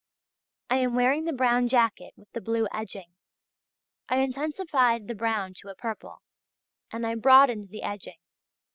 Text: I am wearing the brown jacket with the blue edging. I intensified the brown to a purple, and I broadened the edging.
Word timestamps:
I 0.71 0.77
am 0.77 0.95
wearing 0.95 1.25
the 1.25 1.31
brown 1.31 1.67
jacket 1.67 2.13
with 2.17 2.31
the 2.31 2.41
blue 2.41 2.67
edging. 2.73 3.13
I 4.09 4.17
intensified 4.17 5.07
the 5.07 5.13
brown 5.13 5.53
to 5.57 5.69
a 5.69 5.75
purple, 5.75 6.23
and 6.91 7.05
I 7.05 7.13
broadened 7.13 7.69
the 7.69 7.83
edging. 7.83 8.17